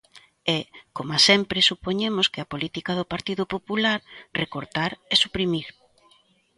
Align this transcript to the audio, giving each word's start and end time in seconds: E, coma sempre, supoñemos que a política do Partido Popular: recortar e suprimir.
E, 0.55 0.57
coma 0.97 1.17
sempre, 1.27 1.67
supoñemos 1.69 2.27
que 2.33 2.39
a 2.41 2.49
política 2.53 2.91
do 2.99 3.09
Partido 3.13 3.43
Popular: 3.53 3.99
recortar 4.41 4.91
e 5.13 5.15
suprimir. 5.23 5.67